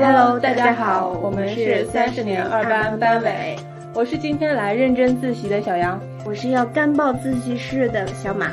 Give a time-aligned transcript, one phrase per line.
[0.00, 3.56] Hello，大家好，我们是三十年二班班委，
[3.92, 8.52] 我是今天来认真自习的小杨，我是要干报自习室的小马。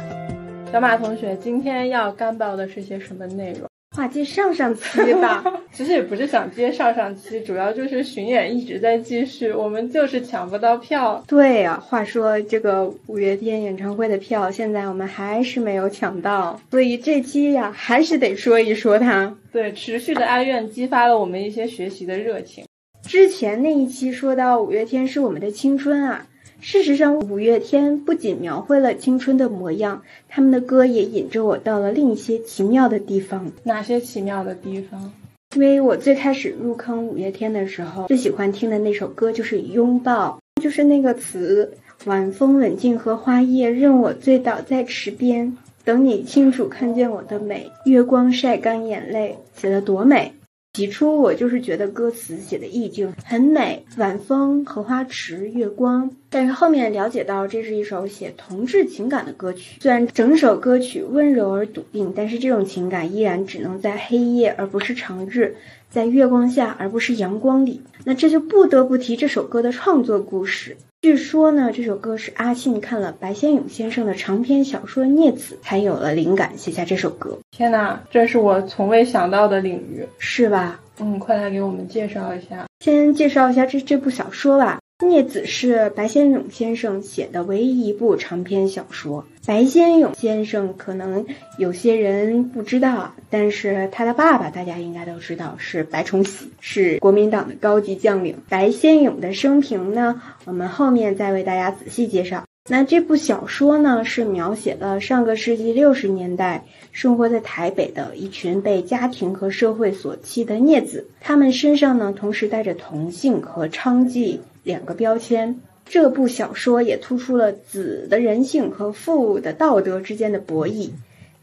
[0.72, 3.70] 小马同学，今天要干报的是些什么内容？
[3.96, 5.44] 画接上上期吧，
[5.76, 11.22] 其实也不是想接上上期，主要就是巡演一直在继续，我们就是抢不到票。
[11.28, 19.36] 对呀，话说这个五月天演唱会的票，现在我们还是没有抢到，所以这期呀，还是得说一说它。
[19.52, 22.64] 对，持续的哀怨激发了我们一些学习的热情。
[23.02, 26.26] 之前那一期说到五月天是我们的青春啊。
[26.62, 33.52] 事实上，五月天不仅描绘了青春的模样，他们的歌也引着我到了另一些奇妙的地方。
[33.64, 35.12] 哪些奇妙的地方？
[35.56, 41.72] 因为我最开始入坑五月天的时候，最喜欢听的那首歌就是《拥抱》，就是那个词
[42.04, 50.34] “晚风吻尽荷花叶，任我醉倒在池边，等你清楚看见我的美，月光晒干眼泪”，写的多美。
[50.76, 56.12] 起初我就是觉得歌词写的意境很美，晚风、荷花池、月光。
[56.30, 65.56] 但是后面了解到这是一首写同志情感的歌曲，虽然整首歌曲温柔而笃定，但是这种情感依然只能在黑夜而不是长日，
[65.96, 67.82] 在月光下而不是阳光里。
[68.04, 70.76] 那这就不得不提这首歌的创作故事。
[71.02, 77.40] 据说呢，这首歌是阿信看了白先勇先生的长篇小说《孽子》，才有了灵感写下这首歌。
[77.52, 80.82] 天哪，这是我从未想到的领域，是吧？
[81.00, 82.66] 嗯，快来给我们介绍一下。
[82.82, 84.80] 先介绍一下这这部小说吧。
[85.04, 89.26] 《孽子》是白先勇先生写的唯一一部长篇小说。
[89.46, 91.26] 白先勇先生可能
[91.58, 98.38] 有些人不知道，但是他的爸爸大家应该都知道，是白崇禧，是国民党的高级将领。
[98.48, 102.46] 白先勇的生平呢，我们后面再为大家仔细介绍。
[102.70, 115.62] 那这部小说呢，是描写了上个世纪六十年代生活在台北的一群被家庭和社会所弃的孽子，他们身上呢，同时带着同性和娼妓两个标签。
[115.86, 120.90] 这部小说也突出了子的人性和父的道德之间的博弈，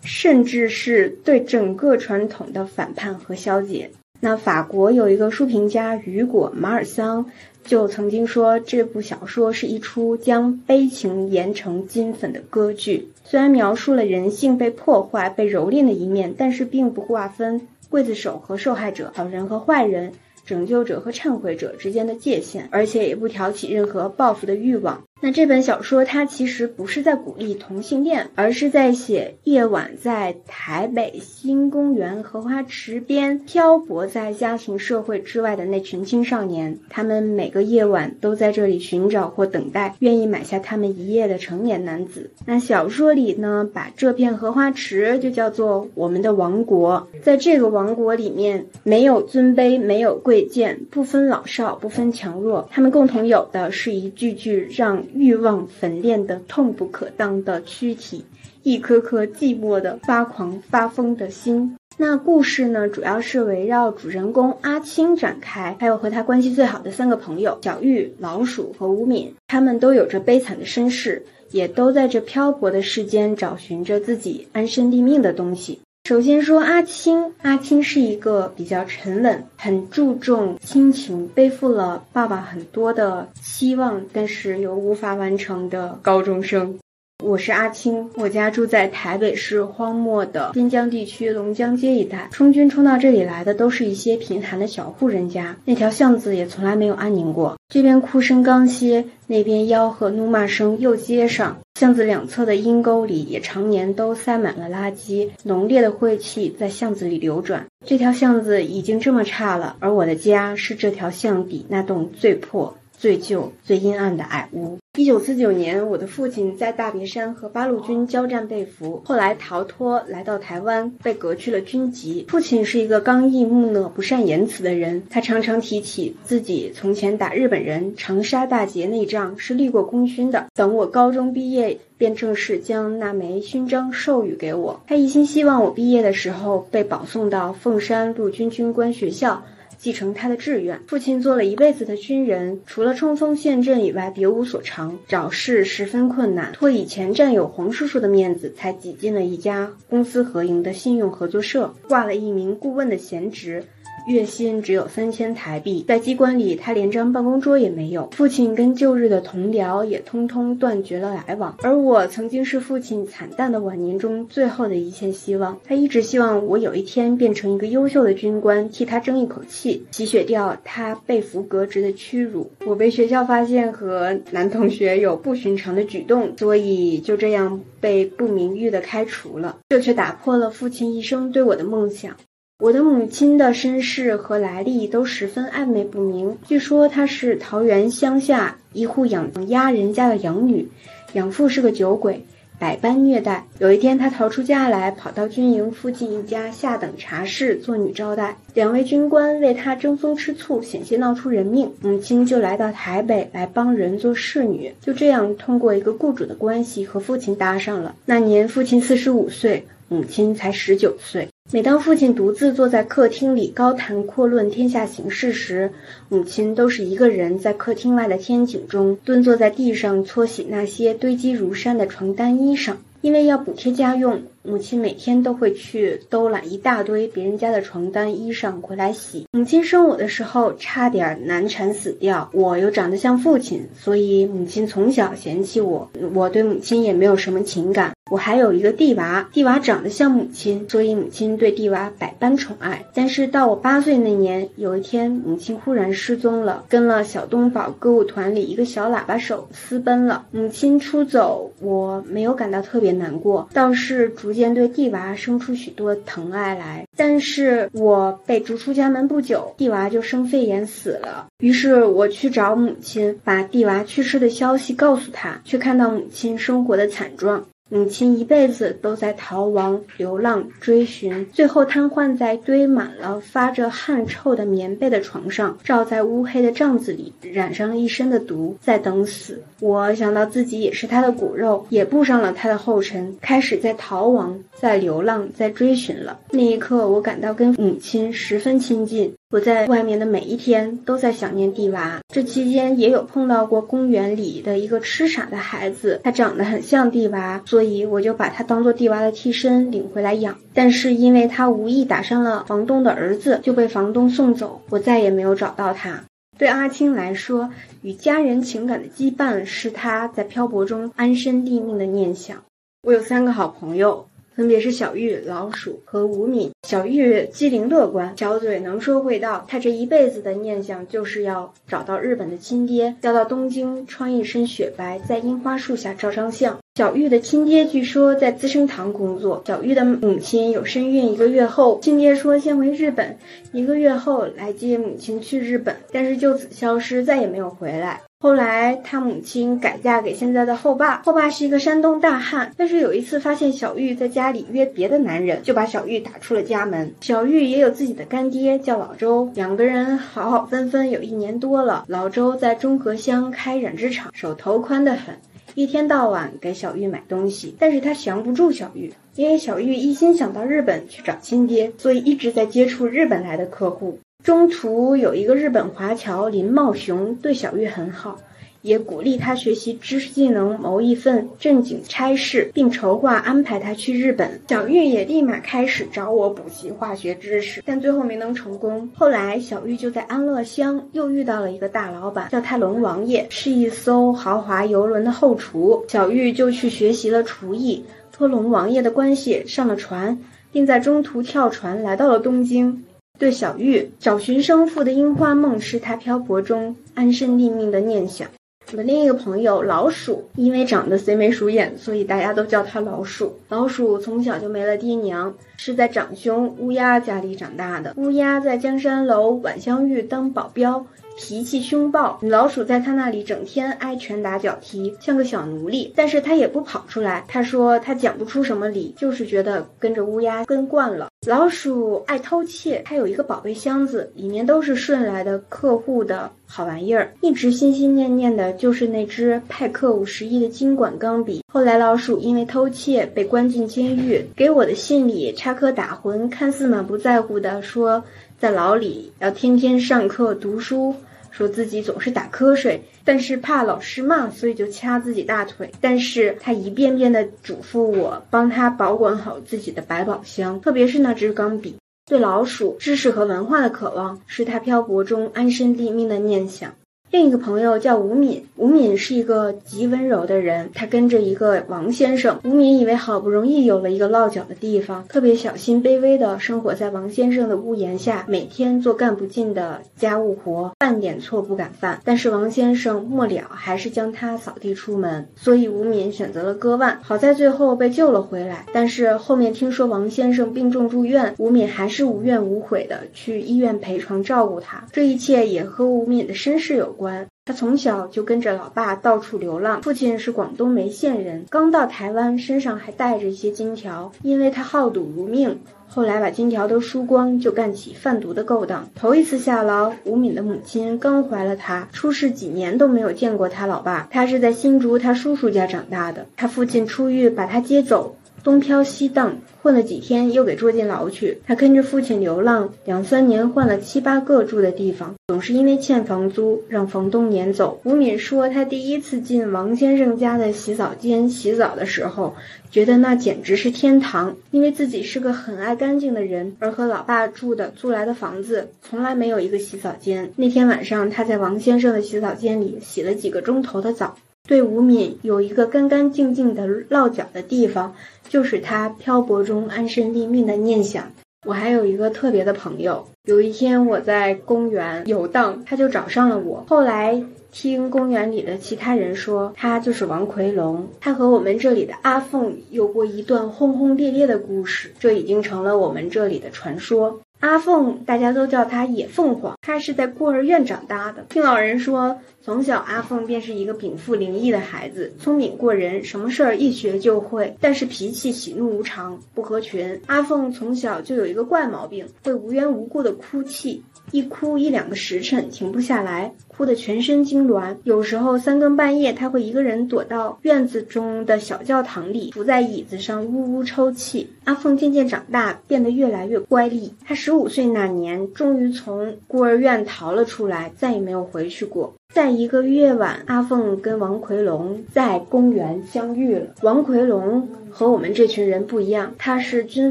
[0.03, 3.91] 甚至是对整个传统的反叛和消解。
[4.21, 7.31] 那法国有一个书评家雨果·马尔桑。
[7.65, 13.13] 就曾经说，这部小说是一出将悲情研成金粉的歌剧。
[13.25, 20.13] 虽然描述了人性被破坏、被蹂躏的一面，但是并不划分刽子手和受害者、好人和坏人、
[20.45, 25.05] 拯救者和忏悔者之间的界限，而且也不挑起任何报复的欲望。
[25.25, 36.77] 那这本小说它其实不是在鼓励同性恋，而是在写夜晚在台北新公园荷花池边漂泊在家庭社会之外的那群青少年。
[36.89, 42.33] 他们每个夜晚都在这里寻找或等待愿意买下他们一夜的成年男子。
[42.45, 47.07] 那小说里呢，把这片荷花池就叫做我们的王国。
[47.23, 55.01] 在这个王国里面，没有尊卑，没有贵贱，不分老少，不分强弱，他们共同有的是一句句让。
[55.15, 58.25] 欲望粉炼的痛不可当的躯体，
[58.63, 61.77] 一颗颗寂寞的发狂发疯的心。
[61.99, 69.35] 那故事呢，主要是围绕主人公阿青展开，还有和他关系最好的三个朋友小玉、老鼠和吴敏。
[69.47, 75.81] 他们都有着悲惨的身世，也都在这漂泊的世间找寻着自己安身立命的东西。
[76.05, 86.81] 首先说阿青，阿青是一个比较沉稳、很注重亲情、背负了爸爸很多的期望，但是又无法完成的高中生。
[87.23, 92.29] 我是阿青，我家住在台北市荒漠的边疆地区龙江街一带。
[92.33, 97.57] 充军冲到这里来的都是一些贫寒的小户人家，那条巷子也从来没有安宁过。
[97.69, 101.57] 这边哭声刚歇，那边吆喝怒骂声又接上。
[101.79, 107.65] 巷子两侧的阴沟里也常年都塞满了垃圾，浓烈的晦气在巷子里流转。
[107.87, 112.77] 这条巷子已经这么差了，而我的家是这条巷底那栋最破。
[112.99, 114.79] 最旧、最阴暗的矮屋。
[115.03, 122.25] 一九四九年，我的父亲在大别山和八路军交战被俘，后来逃脱来到台湾，被革去了军籍。
[122.29, 130.47] 父亲是一个刚毅木讷、不善言辞的人，他常常提起自己从前打日本人长沙大捷那仗是立过功勋的。
[130.55, 134.81] 等我高中毕业，便正式将那枚勋章授予给我。
[134.87, 139.43] 他一心希望我毕业的时候被保送到凤山陆军军官学校。
[139.83, 146.53] 继承他的志愿，父亲做了一辈子的军人，除了冲锋陷阵以外，别无所长，找事十分困难。
[146.53, 153.65] 托以前战友黄叔叔的面子，才挤进了一家公私合营的信用合作社，挂了一名顾问的闲职。
[154.09, 158.11] 月薪只有三千台币，在机关里他连张办公桌也没有。
[158.11, 165.57] 父亲跟旧日的同僚也通通断绝了来往，而我曾经是父亲惨淡的晚年中最后的一线希望。
[165.63, 172.51] 他一直希望我有一天变成一个优秀的军官，替他争一口气，洗雪掉他被俘革职的屈辱。
[172.65, 179.59] 我被学校发现和男同学有不寻常的举动，所以就这样被不名誉的开除了。
[179.69, 182.17] 这却打破了父亲一生对我的梦想。
[182.59, 186.39] 我的母亲的身世和来历都十分暧昧不明。
[186.47, 190.69] 据说她是桃园乡下一户养鸭人家的养女，
[191.15, 192.25] 养父是个酒鬼，
[192.63, 193.45] 百般虐待。
[193.59, 198.37] 有一天，他逃出家来，跑到军营附近一家下等茶室做女招待。
[198.55, 201.73] 两位军官为他争风吃醋，险些闹出人命。
[201.81, 207.97] 母亲就来到台北来帮人做侍女，就这样通过一个雇主的关系和父亲搭上了。
[208.07, 211.32] 那年，父亲四十五岁，母亲才十九岁。
[211.51, 215.71] 每当父亲独自坐在客厅里高谈阔论天下形势时，
[216.09, 224.23] 母亲都是一个人在客厅外的天井中蹲坐在地上搓洗那些堆积如山的床单衣裳，因为要补贴家用。
[224.45, 229.27] 母亲每天都会去兜揽一大堆别人家的床单衣裳回来洗。
[229.31, 235.91] 母亲生我的时候差点难产死掉，我又长得像父亲，所以母亲从小嫌弃我。
[236.15, 237.93] 我对母亲也没有什么情感。
[238.13, 242.85] 我还有一个弟娃，弟娃长得像母亲，所以母亲对弟娃百般宠爱。
[242.93, 250.27] 但是到我八岁那年，有一天母亲忽然失踪了，跟了小东宝歌舞团里一个小喇叭手私奔了。
[250.31, 254.31] 母亲出走，我没有感到特别难过，倒是逐。
[254.33, 261.27] 渐对弟娃生出许多疼爱来，但是我被逐出家门不久，弟娃就生肺炎死了。
[261.39, 267.45] 于是我去找母亲，把弟娃去世的消息告诉她，却看到母亲生活的惨状。
[267.73, 279.43] 母亲一辈子都在逃亡、流浪、追寻，最后瘫痪在堆满了发着汗臭的棉被的床上，罩在乌黑的帐子里，染上了一身的毒，在等死。
[279.59, 286.21] 我想到自己也是他的骨肉，也步上了他的后尘，开始在逃亡、在流浪、在追寻了。
[286.31, 289.11] 那一刻，我感到跟母亲十分亲近。
[289.33, 292.01] 我在外面的每一天都在想念蒂娃。
[292.13, 300.37] 这期间也有碰到过公园里的一个痴傻的孩子，他长得很像蒂娃，所以我就把他当做蒂娃的替身领回来养。
[300.53, 306.05] 但是因为他无意打伤了房东的儿子，就被房东送走，我再也没有找到他。
[306.37, 307.49] 对阿青来说，
[307.81, 312.37] 与家人情感的羁绊是他在漂泊中安身立命的念想。
[312.83, 314.09] 我有三个好朋友。
[314.35, 316.51] 分别是小玉、老鼠和吴敏。
[316.67, 319.45] 小玉机灵乐观，小嘴能说会道。
[319.49, 326.59] 她这一辈子的念想就是要找到日本的亲爹，要到东京穿一身雪白，在樱花树下照张相。
[326.75, 329.43] 小玉的亲爹据说在资生堂工作。
[329.47, 333.19] 小玉的母亲有身孕，一个月后，亲爹说先回日本，
[333.53, 338.01] 一个月后来接母亲去日本，但是就此消失，再也没有回来。
[338.23, 342.53] 后来，他母亲改嫁给现在的后爸，后爸是一个山东大汉。
[342.57, 346.95] 但是有一次发现小玉在家里约别的男人，就把小玉打出了家门。
[347.01, 351.85] 小玉也有自己的干爹，叫老周，两个人好好分分有一年多了。
[351.89, 355.17] 老周在中和乡开染织厂，手头宽得很，
[355.57, 357.57] 一天到晚给小玉买东西。
[357.59, 363.99] 但是他降不住小玉，因为小玉一心想到日本去找亲爹，所以一直在接触日本来的客户。
[364.23, 368.19] 中途有一个日本华侨林茂雄对小玉很好，
[368.61, 374.41] 也鼓励他学习知识技能，谋一份正经差事，并筹划安排他去日本。
[374.47, 378.89] 小玉也立马开始找我补习化学知识，但最后没能成功。
[378.95, 385.85] 后来小玉就在安乐乡又遇到了一个大老板，叫他龙王爷，是一艘豪华游轮的后厨。
[385.89, 390.17] 小玉就去学习了厨艺，托龙王爷的关系上了船，
[390.53, 392.85] 并在中途跳船来到了东京。
[393.23, 398.27] 对小玉找寻生父的樱花梦是他漂泊中安身立命的念想。
[398.73, 403.39] 我的另一个朋友老鼠，因为长得贼眉鼠眼，所以大家都叫他老鼠。
[403.49, 407.95] 老鼠从小就没了爹娘，是在长兄乌鸦家里长大的。
[407.97, 410.85] 乌鸦在江山楼晚香玉当保镖。
[411.17, 415.93] 脾气凶暴，老鼠在他那里整天挨拳打脚踢，像个小奴隶。
[415.95, 417.25] 但是他也不跑出来。
[417.29, 421.09] 他说他讲不出什么理，就是觉得跟着乌鸦跟惯了。
[421.27, 431.43] 老鼠爱偷窃，他有一个宝贝箱子，里面都是顺来的客户的好玩意儿，一直心心念念的就是那只派克五十一的金管钢笔。
[431.53, 438.03] 后来老鼠因为偷窃被关进监狱，给我的信里插科打诨，看似满不在乎的说。
[438.43, 440.97] 在牢里要天天上课读书，
[441.31, 445.71] 说自己总是打瞌睡，但是怕老师骂，所以就掐自己大腿。
[445.81, 451.77] 但是他一遍遍的嘱咐我帮他保管好自己的百宝箱，特别是那支钢笔。
[452.11, 456.75] 对老鼠、知识和文化的渴望，是他漂泊中安身立命的念想。
[457.13, 460.71] 另一个朋友叫吴敏，吴敏是一个极温柔的人。
[460.73, 472.01] 他跟着一个王先生，吴敏以为好不容易有了一个落脚的地方，特别小心卑微的生活在王先生的屋檐下，每天做干不尽的家务活，半点错不敢犯。
[472.03, 476.99] 但是王先生末了还是将他扫地出门，所以吴敏选择了割腕。
[477.03, 478.65] 好在最后被救了回来。
[478.73, 484.83] 但是后面听说王先生病重住院，吴敏还是无怨无悔的去医院陪床照顾他。
[484.91, 487.02] 这一切也和吴敏的身世有关。
[487.45, 498.89] 他从小就跟着老爸到处流浪，父亲是广东梅县人，刚到台湾，身上还带着一些金条，因为他好赌如命，后来把金条都输光，就干起贩毒的勾当。
[498.95, 504.07] 头一次下牢，吴敏的母亲刚怀了他，出事几年都没有见过他老爸。
[504.11, 508.15] 他是在新竹他叔叔家长大的，他父亲出狱把他接走。
[508.43, 511.39] 东飘西荡，混了几天又给捉进牢去。
[511.47, 517.81] 他跟着父亲流浪，两三年换了七八个住的地方，总是因为欠房租让房东撵走。
[517.85, 522.35] 吴敏说，他第一次进王先生家的洗澡间洗澡的时候，
[522.71, 530.33] 觉得那简直是天堂，因为自己是个很爱干净的人，而和老爸住的租来的房子从来没有一个洗澡间。
[530.37, 534.17] 那天晚上，他在王先生的洗澡间里洗了几个钟头的澡。
[534.49, 537.95] 对吴敏有一个干干净净的落脚的地方，
[538.29, 541.13] 就是他漂泊中安身立命的念想。
[541.45, 546.65] 我还有一个特别的朋友，有一天我在公园游荡，他就找上了我。
[546.69, 550.89] 后来听公园里的其他人说，他就是王奎龙。
[551.01, 557.21] 他和我们这里的阿凤有过一段轰轰烈烈的故事，这已经成了我们这里的传说。
[557.43, 559.59] 阿凤，大家都叫她野凤凰。
[559.63, 561.27] 她是在孤儿院长大的。
[561.29, 567.57] 听老人说，从小阿凤便是一个禀赋灵异的孩子，聪明过人，什么事儿一学就会。
[567.61, 570.01] 但是脾气喜怒无常，不合群。
[570.07, 573.83] 阿凤从小就有一个怪毛病，会无缘无故的哭泣。
[574.13, 576.33] 一哭一两个时辰停不下来，
[576.63, 577.75] 哭得全身痉挛。
[577.83, 584.29] 有时候三更半夜，他会一个人躲到院子中的小教堂里，伏在椅子上呜呜抽泣。
[584.45, 586.93] 阿凤渐渐长大，变得越来越乖戾。
[587.05, 591.95] 他十五岁那年，终于从孤儿院逃了出来，再也没有回去过。
[592.15, 596.47] 在一个夜晚，阿凤跟王奎龙在公园相遇了。
[596.63, 599.91] 王奎龙和我们这群人不一样，他是军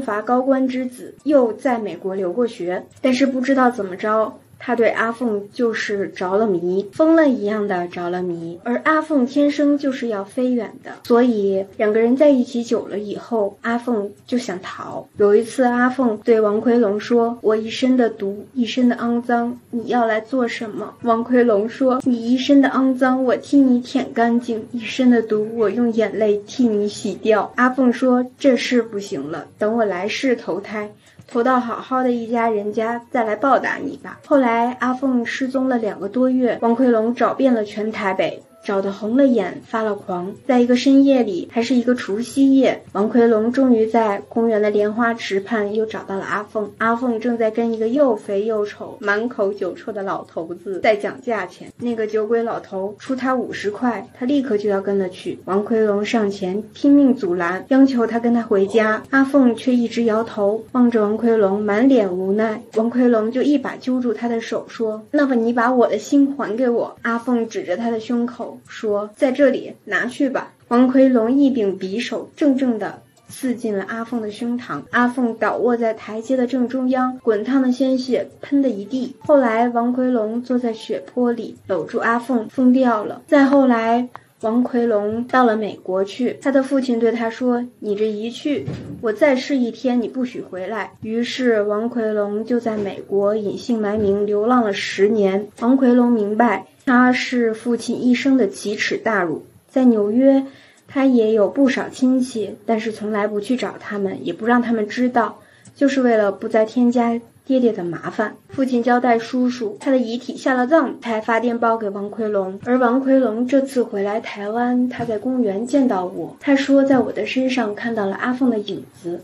[0.00, 4.38] 阀高官之子，又在美国留过学，但是不知道怎么着。
[4.64, 8.60] 他对阿凤就是着了迷，疯了一样的着了迷。
[8.62, 15.08] 而阿凤天生就是要飞远的，所以两个人在一起久了以后，阿凤就想逃。
[15.16, 30.88] 有一次，阿凤对王奎龙说：“我一身的毒，一身的肮脏，你要来做什么？”王奎龙说：“你一身的肮脏，我替你舔干净；一身的毒，我用眼泪替你洗掉。”阿凤说：“这事不行了，等我来世投胎。”
[31.28, 34.20] 投到好好的一家人家，再来报答你吧。
[34.26, 38.42] 后来阿凤失踪了两个多月，王奎龙找遍了全台北。
[38.64, 40.32] 找得红了眼，发了狂。
[40.46, 46.70] 在一个深夜里，还是一个除夕夜，王奎龙终于在公园的莲花池畔又找到了阿凤。
[46.78, 51.72] 阿凤正在跟一个又肥又丑、满口酒臭的老头子在讲价钱。
[51.78, 55.38] 那个酒鬼老头出他五十块，他立刻就要跟了去。
[55.44, 59.02] 王奎龙上前拼命阻拦，央求他跟他回家。
[59.10, 62.62] 阿凤却一直摇头，望着王奎龙，满脸无奈。
[62.76, 68.51] 王奎龙就一把揪住他的手，说：“那么你把我的心还给我。”阿凤指着他的胸口。
[68.66, 74.82] 说：“在这里拿去吧。”王奎龙一柄匕首，正正的刺进了阿凤的胸膛。
[74.90, 79.16] 阿凤倒卧在台阶的正中央，滚烫的鲜血喷的一地。
[79.20, 83.22] 后来，王奎龙坐在血泊里，搂住阿凤，疯掉了。
[83.26, 84.08] 再后来，
[84.42, 88.66] 王奎龙到了美国去，他的父亲对他说：“你这一去，
[89.00, 95.46] 我再试一天，你不许回来。”于是，王奎龙就在美国隐姓埋名流浪了十年。
[95.60, 96.66] 王奎龙明白。
[96.84, 99.44] 他是父亲一生的奇耻大辱。
[99.68, 100.44] 在纽约，
[100.88, 105.38] 他也有不少亲戚，但是从来不去找他们，也不让他们知道，
[105.76, 108.36] 就是为了不再添加爹爹的麻烦。
[108.48, 112.60] 父亲交代叔叔，他的遗体下了葬，才发电报给王奎龙。
[112.64, 119.20] 而王奎龙这次回来台湾，他在公园见到我，他说在我的身上看到了阿凤的影子。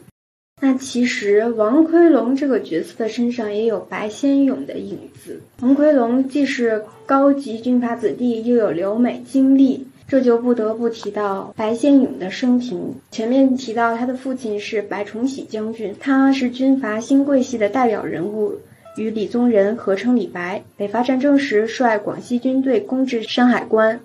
[0.61, 5.41] 那其实王奎龙这个角色的身上也有白先勇的影子。
[5.63, 12.97] 王奎龙既是高级军阀子弟，又有留美经历，这就不得不提到白先勇的生平。
[13.11, 18.55] 前面提到他的父亲是白崇禧将军，他是军阀新贵系的代表人物，
[18.97, 20.65] 与李宗仁合称李白。
[20.79, 24.01] 北伐战争时率广西军队攻至山海关，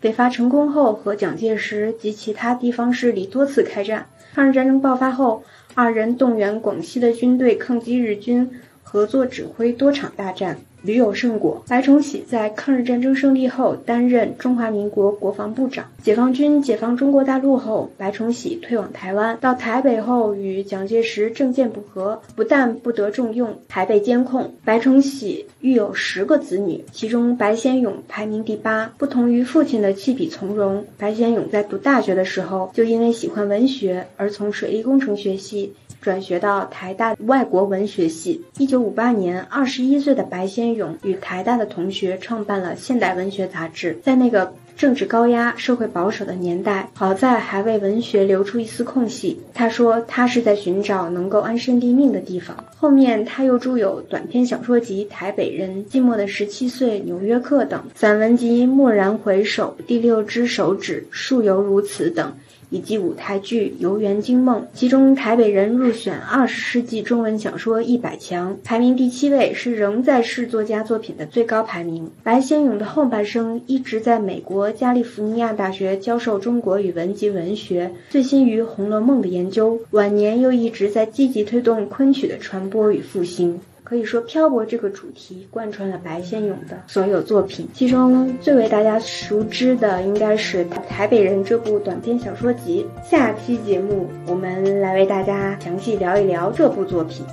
[0.00, 4.06] 北伐成功后和蒋介石及其他地方势力多次开战。
[4.34, 5.42] 抗日战争爆发后。
[5.74, 8.50] 二人动员广西的军队抗击日军，
[8.82, 10.56] 合作指挥多场大战。
[10.82, 11.62] 屡有胜果。
[11.68, 15.86] 白崇禧在抗日战争胜利后担任中华民国国防部长。
[16.02, 19.36] 解放军解放中国大陆后，白崇禧退往台湾。
[19.40, 24.54] 到台北后，与蒋介石政见不合，不但不得重用，还被监控。
[24.64, 28.92] 白崇禧育有十个子女，其中白先勇排名第八。
[28.96, 35.72] 不同于父亲的弃笔从戎，白先勇在读大学的时候就因为喜欢文学而从水利工程学系。
[36.06, 38.40] 转学到台大外国文学系。
[38.58, 43.98] 一九五八年，二十一岁的白先勇与台大的同学创办了《现代文学》杂志。
[44.04, 49.40] 在那个政治高压、社会保守的年代，好在还为文学留出一丝空隙。
[49.52, 52.56] 他说，他是在寻找能够安身立命的地方。
[52.76, 62.32] 后面，他又著有短篇小说集《台北人》《寂寞的十七岁》《纽约客》等，散文集《蓦然回首》《第六只手指》《树犹如此》等。
[62.76, 72.10] 以及舞台剧《游园惊梦》，其中《台北人》入选二十世纪中文小说一百强，排名第七位，是仍在世作家作品的最高排名。
[72.22, 83.58] 白先勇的后半生一直在美国加利福尼亚大学教授中国语文及文学，醉心于《红楼梦》的研究，晚年又一直在积极推动昆曲的传播与复兴。
[83.88, 92.84] 可以说，漂泊这个主题贯穿了白先勇的所有作品，其中最为大家熟知的应该是《台北人》这部短篇小说集。
[93.08, 97.24] 下期节目，我们来为大家详细聊一聊这部作品。